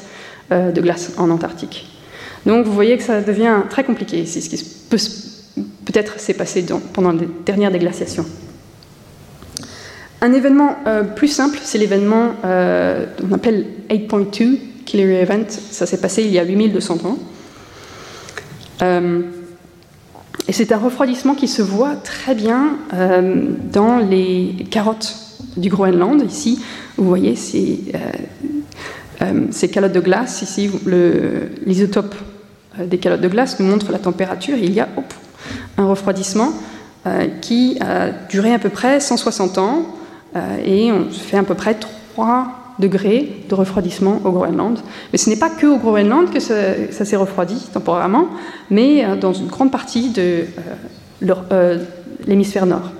[0.49, 1.98] de glace en Antarctique.
[2.45, 4.97] Donc vous voyez que ça devient très compliqué ici, ce qui peut
[5.85, 8.25] peut-être s'est passé pendant les dernières déglaciations.
[10.21, 15.45] Un événement euh, plus simple, c'est l'événement euh, qu'on appelle 8.2 Killer Event.
[15.49, 17.17] Ça s'est passé il y a 8200 ans.
[18.81, 19.21] Euh,
[20.47, 22.77] et c'est un refroidissement qui se voit très bien
[23.71, 25.15] dans les carottes
[25.57, 26.23] du Groenland.
[26.27, 26.59] Ici,
[26.97, 27.91] vous voyez ces
[29.71, 30.41] calottes de glace.
[30.41, 30.71] Ici,
[31.67, 32.15] l'isotope
[32.85, 34.57] des calottes de glace nous montre la température.
[34.57, 34.87] il y a
[35.77, 36.51] un refroidissement
[37.41, 39.85] qui a duré à peu près 160 ans
[40.35, 44.79] euh, et on fait à peu près 3 degrés de refroidissement au Groenland.
[45.11, 48.27] Mais ce n'est pas que au Groenland que ça, s'est refroidi temporairement,
[48.69, 50.45] mais euh, dans une grande partie de
[51.51, 51.83] euh,
[52.25, 52.91] l'hémisphère nord.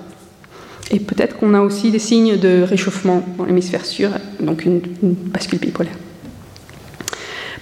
[0.90, 5.60] Et peut-être qu'on a aussi des signes de réchauffement dans l'hémisphère sud, donc une, bascule
[5.60, 5.94] bipolaire.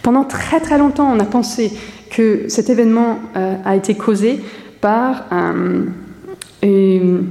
[0.03, 1.73] Pendant très très longtemps, on a pensé
[2.11, 4.41] que cet événement a été causé
[4.81, 5.25] par
[6.63, 7.27] une,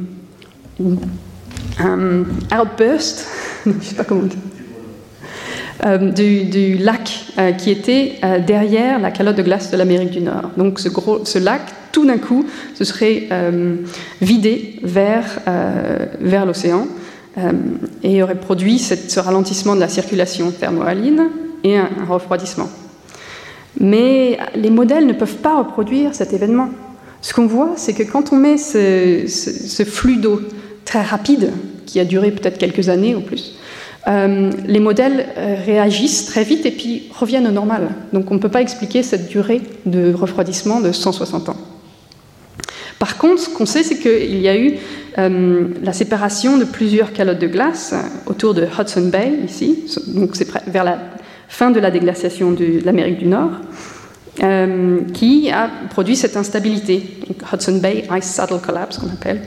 [1.79, 3.27] un outburst,
[3.81, 4.23] sais pas comment
[5.85, 10.21] euh, du, lac euh, qui était euh, derrière la calotte de glace de l'Amérique du
[10.21, 10.49] Nord.
[10.57, 11.61] Donc ce, gros, ce lac,
[11.91, 13.27] tout d'un coup, se serait
[14.21, 15.39] vidé vers,
[16.19, 16.87] vers l'océan
[18.03, 21.29] et aurait produit ce ralentissement de la circulation thermohaline
[21.63, 22.69] et un, refroidissement.
[23.79, 26.69] Mais les modèles ne peuvent pas reproduire cet événement.
[27.21, 30.41] Ce qu'on voit, c'est que quand on met ce, flux d'eau
[30.85, 31.51] très rapide,
[31.85, 33.57] qui a duré peut-être quelques années ou plus,
[34.07, 37.89] euh, les modèles euh, réagissent très vite et puis reviennent au normal.
[38.13, 41.57] Donc on ne peut pas expliquer cette durée de refroidissement de 160 ans.
[42.99, 44.75] Par contre, ce qu'on sait, c'est qu'il y a eu
[45.17, 47.93] euh, la séparation de plusieurs calottes de glace
[48.25, 50.35] autour de Hudson Bay, ici, donc
[50.67, 50.99] vers la
[51.47, 53.51] fin de la déglaciation de l'Amérique du Nord,
[55.13, 57.19] qui a produit cette instabilité,
[57.51, 59.41] Hudson Bay Ice Saddle Collapse qu'on appelle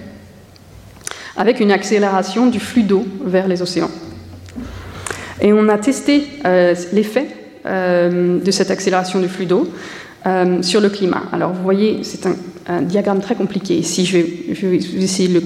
[1.36, 3.90] avec une accélération du flux d'eau vers les océans.
[5.40, 7.28] Et on a testé euh, l'effet
[7.64, 9.66] euh, de cette accélération du flux d'eau
[10.26, 11.22] euh, sur le climat.
[11.32, 13.74] Alors vous voyez, c'est un, diagramme très compliqué.
[13.74, 15.42] Ici, je vais, essayer de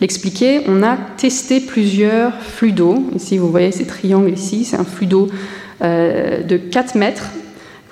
[0.00, 0.62] l'expliquer.
[0.68, 3.10] on a testé plusieurs flux d'eau.
[3.14, 5.28] Ici, vous voyez ces triangles ici, c'est un flux d'eau
[5.80, 7.30] de 4 mètres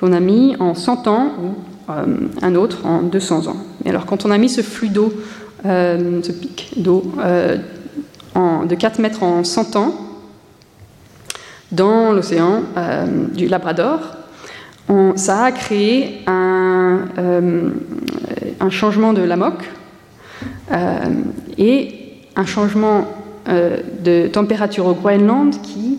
[0.01, 1.93] qu'on a mis en 100 ans ou
[2.43, 3.57] un autre en 200 ans.
[3.85, 5.13] Et alors quand on a mis ce flux d'eau
[5.65, 7.57] euh, ce pic d'eau euh,
[8.37, 9.95] de 4 mètres en 100 ans
[11.73, 13.99] dans l'océan euh, du Labrador.
[15.17, 17.07] ça a créé un,
[18.61, 19.65] un changement de l'amok
[21.59, 21.95] et
[22.35, 23.05] un changement
[23.47, 25.99] de température au Groenland qui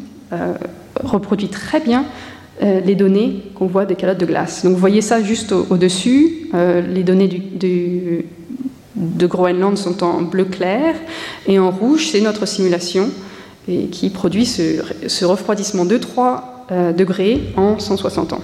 [1.03, 2.05] reproduit très bien
[2.61, 4.63] les données qu'on voit des calottes de glace.
[4.63, 6.49] Donc vous voyez ça juste au-dessus.
[6.53, 7.27] les données
[8.97, 10.95] de Groenland sont en bleu clair
[11.47, 13.09] et en rouge, c'est notre simulation
[13.67, 18.41] et qui produit ce, refroidissement de 3 euh, degrés en 160 ans.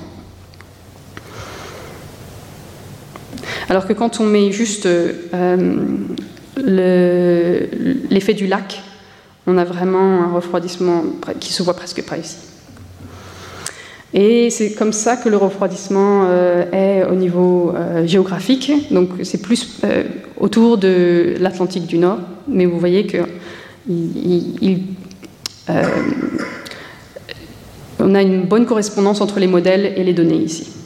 [3.74, 5.58] Alors que quand on met juste euh,
[6.58, 8.84] l'effet du lac,
[9.48, 11.04] on a vraiment un refroidissement
[11.40, 12.38] qui se voit presque pas ici.
[14.14, 17.74] Et c'est comme ça que le refroidissement euh, est au niveau
[18.06, 18.72] géographique.
[18.92, 19.82] Donc c'est plus
[20.40, 23.24] autour de l'Atlantique du Nord, mais vous voyez que euh,
[27.98, 30.83] on a une bonne correspondance entre les modèles et les données ici.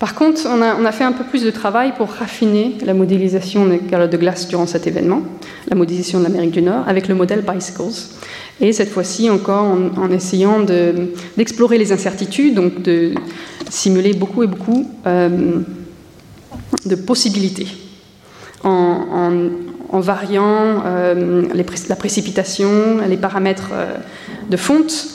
[0.00, 3.80] Par contre, on a, fait un peu plus de travail pour raffiner la modélisation des
[3.80, 5.20] calottes de glace durant cet événement,
[5.68, 8.16] la modélisation de l'Amérique du Nord, avec le modèle Bicycles.
[8.62, 9.66] Et cette fois-ci encore
[9.98, 10.60] en, essayant
[11.36, 13.12] d'explorer les incertitudes, donc de
[13.68, 15.60] simuler beaucoup et beaucoup euh,
[16.86, 17.68] de possibilités
[18.64, 19.50] en,
[19.92, 21.42] variant euh,
[21.88, 23.96] la précipitation, les paramètres euh,
[24.48, 25.08] de fonte,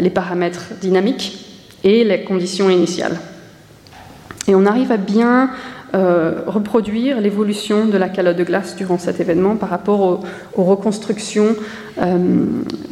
[0.00, 1.46] les paramètres dynamiques
[1.84, 3.20] et les conditions initiales.
[4.48, 5.50] Et on arrive à bien
[5.92, 10.22] reproduire l'évolution de la calotte de glace durant cet événement par rapport
[10.54, 11.56] aux, reconstructions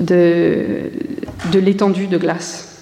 [0.00, 0.90] de
[1.52, 2.74] l'étendue de glace.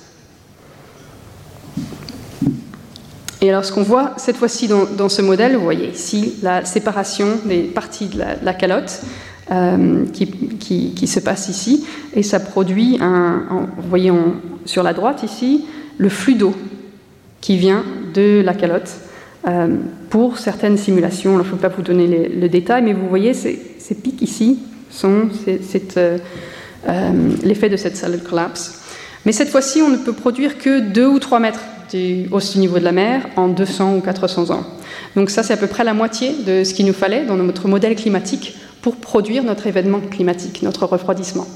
[3.43, 7.27] Et alors, ce qu'on voit cette fois-ci dans, ce modèle, vous voyez ici la séparation
[7.45, 9.03] des parties de la, calotte
[9.51, 13.67] euh, qui, se passe ici, et ça produit un.
[13.77, 14.13] vous voyez
[14.65, 15.65] sur la droite ici
[15.99, 16.55] le flux d'eau
[17.41, 18.91] qui vient de la calotte
[19.49, 19.77] euh,
[20.11, 21.33] pour certaines simulations.
[21.43, 23.59] je ne peux pas vous donner le détail, mais vous voyez ces,
[24.03, 25.29] pics ici sont
[25.97, 26.19] euh,
[27.43, 28.81] l'effet de cette solid collapse.
[29.25, 31.61] Mais cette fois-ci, on ne peut produire que 2 ou 3 mètres
[32.31, 34.65] au niveau de la mer en 200 ou 400 ans.
[35.15, 37.69] Donc ça, c'est à peu près la moitié de ce qu'il nous fallait dans notre
[37.69, 41.47] modèle climatique pour produire notre événement climatique, notre refroidissement.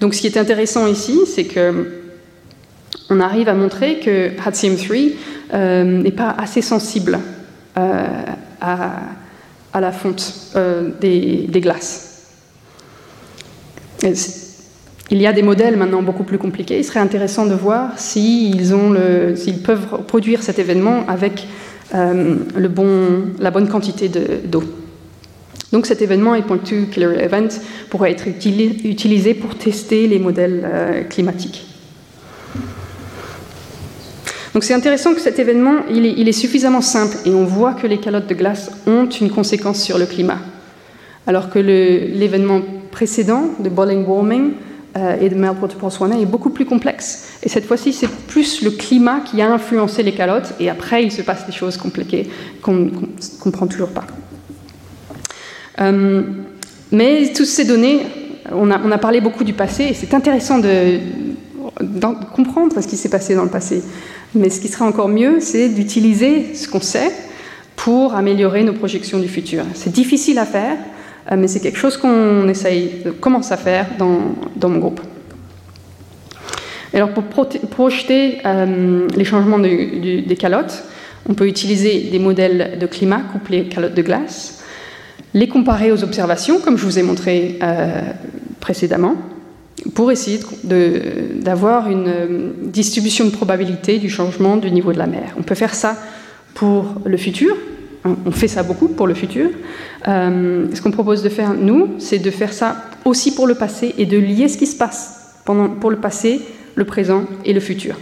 [0.00, 2.05] Donc ce qui est intéressant ici, c'est que
[3.10, 5.12] on arrive à montrer que HATSIM3
[5.54, 7.18] euh, n'est pas assez sensible
[7.78, 8.06] euh,
[8.60, 12.32] à, la fonte euh, des, glaces.
[15.10, 16.78] Il y a des modèles maintenant beaucoup plus compliqués.
[16.78, 18.58] Il serait intéressant de voir s'ils
[19.64, 21.46] peuvent produire cet événement avec
[21.92, 24.64] la bonne quantité d'eau.
[25.72, 27.48] Donc cet événement, 8.2 Killer Event,
[27.90, 31.65] pourrait être utilisé pour tester les modèles climatiques.
[34.56, 37.98] Donc c'est intéressant que cet événement, il est, suffisamment simple et on voit que les
[37.98, 40.38] calottes de glace ont une conséquence sur le climat.
[41.26, 44.52] Alors que l'événement précédent, de boiling warming,
[44.96, 45.76] euh, et de Meltwater
[46.18, 47.32] est beaucoup plus complexe.
[47.42, 51.12] Et cette fois-ci, c'est plus le climat qui a influencé les calottes, et après, il
[51.12, 52.26] se passe des choses compliquées
[52.62, 52.90] qu'on ne
[53.38, 54.06] comprend toujours pas.
[55.82, 56.22] Euh,
[56.92, 58.06] mais toutes ces données,
[58.50, 60.98] on a, parlé beaucoup du passé, et c'est intéressant de,
[62.34, 63.82] comprendre ce qui s'est passé dans le passé.
[64.36, 67.10] Mais ce qui serait encore mieux, c'est d'utiliser ce qu'on sait
[67.74, 69.64] pour améliorer nos projections du futur.
[69.74, 70.76] C'est difficile à faire,
[71.32, 75.00] euh, mais c'est quelque chose qu'on essaye de commencer à faire dans, mon groupe.
[76.92, 80.84] Alors pour projeter euh, les changements des calottes,
[81.28, 84.62] on peut utiliser des modèles de climat couplés calottes de glace,
[85.34, 88.00] les comparer aux observations, comme je vous ai montré euh,
[88.60, 89.16] précédemment,
[89.94, 95.34] pour essayer d'avoir une distribution de probabilité du changement du niveau de la mer.
[95.38, 95.96] On peut faire ça
[96.54, 97.56] pour le futur,
[98.04, 99.50] on fait ça beaucoup pour le futur.
[100.08, 103.94] Euh, ce qu'on propose de faire, nous, c'est de faire ça aussi pour le passé
[103.98, 106.40] et de lier ce qui se passe pour le passé,
[106.74, 107.96] le présent et le futur.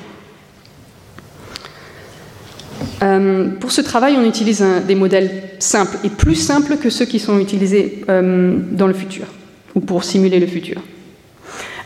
[3.03, 7.19] Euh, pour ce travail, on utilise des modèles simples et plus simples que ceux qui
[7.19, 9.27] sont utilisés euh, dans le futur
[9.75, 10.81] ou pour simuler le futur.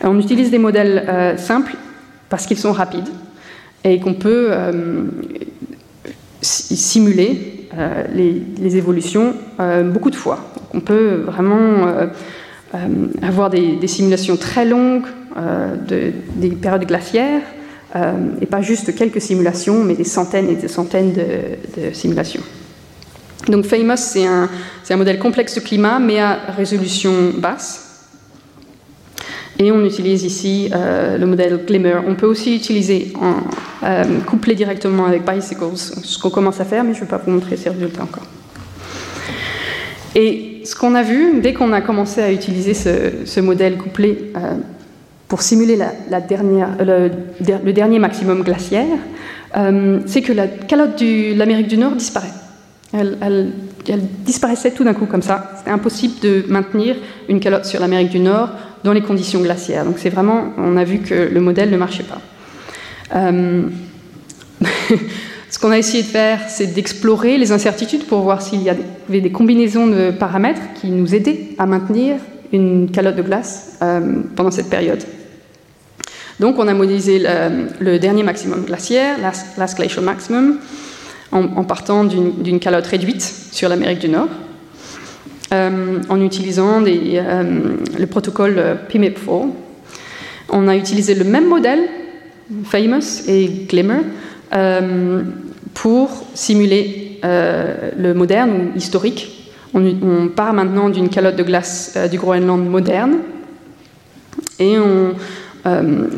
[0.02, 1.74] On utilise des modèles simples
[2.28, 3.08] parce qu'ils sont rapides
[3.84, 4.50] et qu'on peut
[6.40, 10.52] simuler euh, les, évolutions euh, beaucoup de fois.
[10.72, 12.06] on peut vraiment euh,
[13.22, 15.06] avoir des, simulations très longues
[15.86, 17.42] des périodes glaciaires,
[18.40, 22.42] et pas juste quelques simulations, mais des centaines et des centaines de, simulations.
[23.46, 24.48] Donc Famous, c'est un,
[24.90, 27.87] un, modèle complexe de climat, mais à résolution basse.
[29.58, 31.96] Et on utilise ici le modèle Glimmer.
[32.06, 33.34] On peut aussi utiliser en,
[33.84, 37.18] euh, couplé directement avec Bicycles, ce qu'on commence à faire, mais je ne vais pas
[37.24, 38.24] vous montrer ces résultats encore.
[40.16, 44.54] Et ce qu'on a vu, dès qu'on a commencé à utiliser ce, modèle couplé euh,
[45.28, 45.78] pour simuler
[46.10, 48.98] le, dernier maximum glaciaire,
[49.56, 52.26] euh, c'est que la calotte de l'Amérique du Nord disparaît.
[52.92, 53.52] Elle,
[54.24, 55.52] disparaissait tout d'un coup comme ça.
[55.58, 56.96] C'était impossible de maintenir
[57.28, 58.50] une calotte sur l'Amérique du Nord
[58.84, 59.84] dans les conditions glaciaires.
[59.84, 62.20] Donc c'est vraiment, on a vu que le modèle ne marchait pas.
[63.16, 63.68] Euh,
[65.50, 69.20] ce qu'on a essayé de faire, c'est d'explorer les incertitudes pour voir s'il y avait
[69.20, 72.16] des combinaisons de paramètres qui nous aidaient à maintenir
[72.52, 75.02] une calotte de glace euh, pendant cette période.
[76.40, 77.20] Donc on a modélisé
[77.80, 80.58] le, dernier maximum glaciaire, last, glacial maximum,
[81.32, 84.28] en, partant d'une calotte réduite sur l'Amérique du Nord,
[85.50, 89.48] euh, en utilisant euh, le protocole PIMIP4.
[90.50, 91.88] On a utilisé le même modèle,
[92.64, 94.00] Famous et Glimmer,
[94.54, 95.22] euh,
[95.72, 99.50] pour simuler le moderne ou historique.
[99.72, 103.18] On, part maintenant d'une calotte de glace du Groenland moderne
[104.58, 105.14] et on,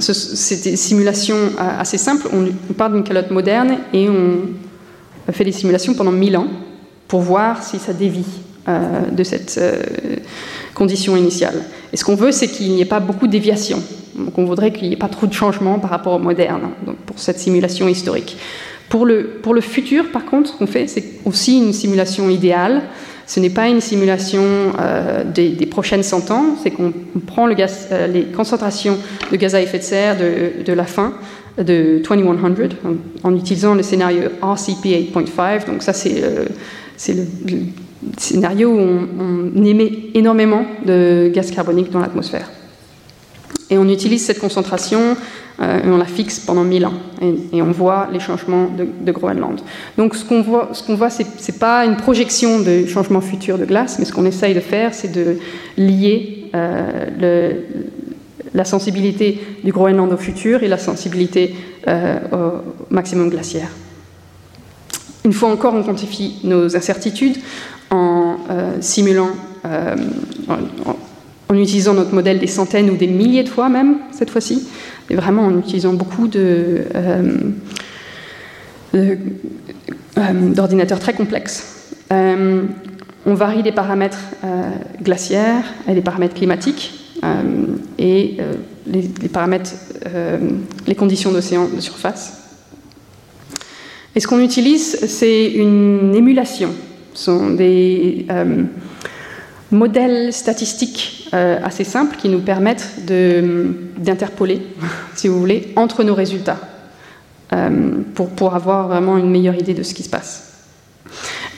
[0.01, 2.29] c'était une simulation assez simple.
[2.33, 6.49] On part d'une calotte moderne et on fait des simulations pendant 1000 ans
[7.09, 8.27] pour voir si ça dévie
[8.69, 9.83] euh, de cette euh,
[10.75, 11.63] condition initiale.
[11.93, 13.83] Et ce qu'on veut, c'est qu'il n'y ait pas beaucoup de déviations.
[14.15, 16.97] Donc on voudrait qu'il n'y ait pas trop de changements par rapport au moderne, donc
[16.97, 18.37] pour cette simulation historique.
[18.89, 22.83] Pour le, pour le futur, par contre, ce qu'on fait, c'est aussi une simulation idéale.
[23.27, 24.43] Ce n'est pas une simulation
[24.79, 26.93] euh, des, prochaines 100 ans, c'est qu'on
[27.27, 28.99] prend le gaz, les concentrations
[29.31, 31.15] de gaz à effet de serre de, de la fin
[31.57, 32.37] de 2100
[33.25, 35.67] en, utilisant le scénario RCP 8.5.
[35.67, 36.23] Donc ça, c'est
[37.09, 37.27] le,
[38.17, 42.51] scénario où on, émet énormément de gaz carbonique dans l'atmosphère.
[43.69, 45.17] Et on utilise cette concentration
[45.61, 46.95] euh, et on la fixe pendant 1000 ans.
[47.53, 49.61] Et, on voit les changements de, Groenland.
[49.97, 50.99] Donc ce qu'on voit, ce qu'on
[51.59, 55.13] pas une projection de changement futur de glace, mais ce qu'on essaye de faire, c'est
[55.13, 55.39] de
[55.77, 57.61] lier euh,
[58.55, 61.55] la sensibilité du Groenland au futur et la sensibilité
[61.87, 63.69] euh, au maximum glaciaire.
[65.25, 67.37] Une fois encore, on quantifie nos incertitudes
[67.91, 69.31] en euh, simulant,
[69.65, 69.97] euh,
[71.49, 74.69] en, utilisant notre modèle des centaines ou des milliers de fois même, cette fois-ci,
[75.09, 76.85] et vraiment en utilisant beaucoup de,
[80.55, 81.97] d'ordinateurs très complexes.
[82.11, 84.21] on varie les paramètres
[85.03, 88.55] glaciaires et les paramètres climatiques euh, et euh,
[88.87, 89.73] les, paramètres,
[90.07, 90.39] euh,
[90.87, 92.39] les conditions d'océan de surface.
[94.15, 96.71] Et ce qu'on utilise, c'est une émulation.
[97.15, 98.27] Sont des
[99.71, 103.01] modèles statistiques assez simples qui nous permettent
[103.99, 104.63] d'interpoler,
[105.15, 106.59] si vous voulez, entre nos résultats
[108.15, 110.51] pour, pour avoir vraiment une meilleure idée de ce qui se passe.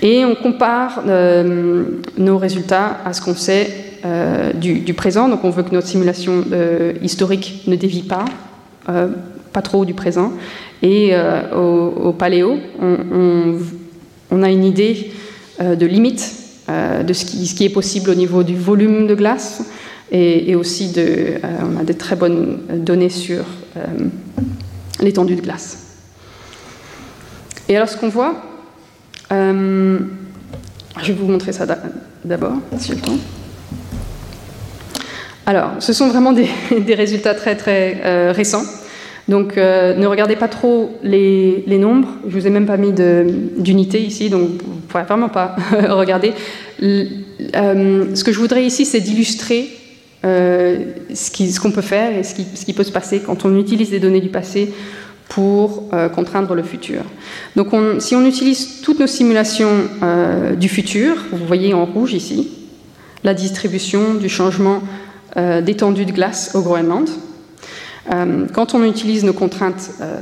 [0.03, 3.69] Et on compare nos résultats à ce qu'on sait
[4.05, 5.29] euh, du, présent.
[5.29, 8.25] Donc on veut que notre simulation euh, historique ne dévie pas,
[8.89, 9.07] euh,
[9.53, 10.33] pas trop du présent.
[10.83, 11.13] Et
[11.55, 15.13] au, paléo, on, a une idée
[15.63, 16.33] de limite
[16.69, 19.63] de ce qui, est possible au niveau du volume de glace.
[20.11, 23.45] Et, aussi, de, on a des très bonnes données sur
[25.01, 25.79] l'étendue de glace.
[27.69, 28.43] Et alors ce qu'on voit,
[29.31, 29.99] je
[31.01, 31.67] vais vous montrer ça
[32.25, 33.19] d'abord, si le temps.
[35.45, 36.49] Alors, ce sont vraiment des,
[36.95, 38.63] résultats très très euh, récents.
[39.29, 42.09] Donc, euh, ne regardez pas trop les, nombres.
[42.27, 45.57] Je vous ai même pas mis d'unité ici, donc vous ne pourrez vraiment pas
[45.89, 46.33] regarder.
[46.83, 49.71] Euh, ce que je voudrais ici, c'est d'illustrer
[50.25, 54.21] ce qu'on peut faire et ce qui, peut se passer quand on utilise des données
[54.21, 54.73] du passé
[55.29, 57.03] pour contraindre le futur.
[57.57, 57.69] Donc,
[57.99, 59.89] si on utilise toutes nos simulations
[60.57, 62.51] du futur, vous voyez en rouge ici,
[63.25, 64.81] la distribution du changement
[65.37, 67.09] euh, d'étendue de glace au Groenland.
[68.11, 70.21] Euh, quand on utilise nos contraintes euh,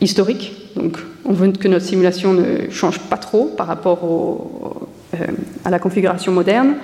[0.00, 4.88] historiques, donc on veut que notre simulation ne change pas trop par rapport
[5.64, 6.74] à la configuration moderne,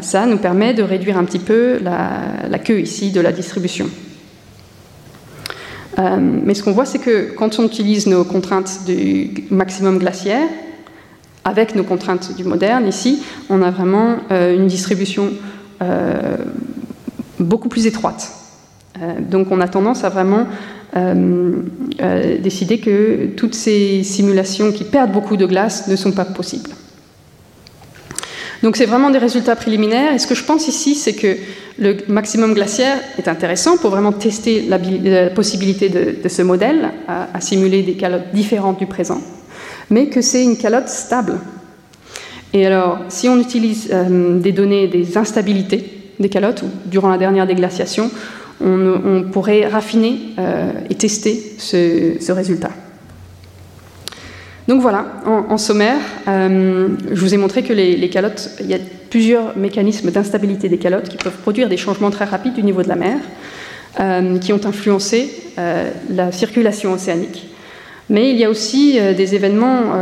[0.00, 3.88] ça nous permet de réduire un petit peu la, queue ici de la distribution.
[5.98, 10.48] mais ce qu'on voit, c'est que quand on utilise nos contraintes du maximum glaciaire,
[11.44, 15.32] avec nos contraintes du moderne, ici, on a vraiment une distribution
[15.82, 16.36] euh,
[17.38, 18.32] beaucoup plus étroite.
[19.02, 20.46] Euh, donc on a tendance à vraiment
[20.96, 21.62] euh,
[22.40, 26.70] décider que toutes ces simulations qui perdent beaucoup de glace ne sont pas possibles.
[28.62, 30.14] Donc c'est vraiment des résultats préliminaires.
[30.14, 31.36] Et ce que je pense ici, c'est que
[31.78, 34.78] le maximum glaciaire est intéressant pour vraiment tester la,
[35.28, 39.20] possibilité de, ce modèle à, simuler des calottes différentes du présent,
[39.90, 41.34] mais que c'est une calotte stable
[42.54, 47.46] Et alors, si on utilise des données des instabilités des calottes, ou durant la dernière
[47.46, 48.10] déglaciation,
[48.64, 50.34] on, pourrait raffiner
[50.88, 52.70] et tester ce résultat.
[54.68, 58.78] Donc voilà, en, sommaire, euh, je vous ai montré que les, calottes, il y a
[59.10, 62.88] plusieurs mécanismes d'instabilité des calottes qui peuvent produire des changements très rapides du niveau de
[62.88, 63.18] la mer,
[64.00, 67.46] euh, qui ont influencé euh, la circulation océanique.
[68.08, 69.94] Mais il y a aussi des événements,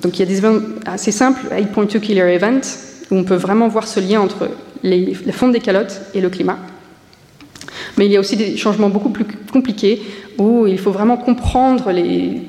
[0.00, 2.62] donc il y a des événements assez simples, 8.2 killer event,
[3.10, 4.48] où on peut vraiment voir ce lien entre
[4.82, 6.58] la fonte des calottes et le climat.
[7.98, 10.02] Mais il y a aussi des changements beaucoup plus compliqués
[10.38, 12.42] où il faut vraiment comprendre les,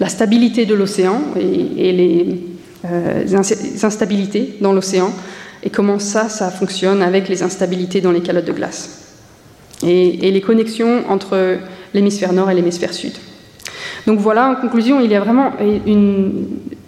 [0.00, 2.40] la stabilité de l'océan et, les
[2.84, 3.24] euh,
[3.82, 5.12] instabilités dans l'océan
[5.62, 9.00] et comment ça, ça fonctionne avec les instabilités dans les calottes de glace
[9.86, 11.58] et, les connexions entre
[11.94, 13.12] l'hémisphère nord et l'hémisphère sud.
[14.06, 15.52] Donc voilà, en conclusion, il y a vraiment
[15.86, 16.46] une,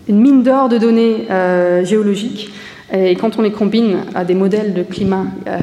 [0.08, 2.52] mine d'or de données euh, géologiques
[2.92, 5.58] et quand on les combine à des modèles de climat, euh,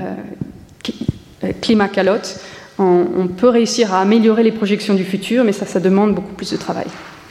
[1.62, 2.40] climat calotte,
[2.78, 6.34] on, on peut réussir à améliorer les projections du futur, mais ça, ça demande beaucoup
[6.34, 6.86] plus de travail.